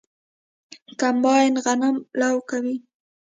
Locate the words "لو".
2.19-2.35